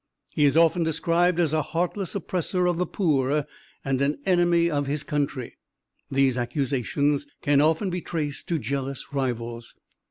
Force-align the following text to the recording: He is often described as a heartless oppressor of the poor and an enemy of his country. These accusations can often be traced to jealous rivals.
He 0.31 0.45
is 0.45 0.57
often 0.57 0.81
described 0.81 1.39
as 1.39 1.53
a 1.53 1.61
heartless 1.61 2.15
oppressor 2.15 2.65
of 2.65 2.79
the 2.79 2.87
poor 2.87 3.45
and 3.85 4.01
an 4.01 4.17
enemy 4.25 4.67
of 4.67 4.87
his 4.87 5.03
country. 5.03 5.57
These 6.09 6.37
accusations 6.39 7.27
can 7.43 7.61
often 7.61 7.91
be 7.91 8.01
traced 8.01 8.47
to 8.47 8.57
jealous 8.57 9.13
rivals. 9.13 9.75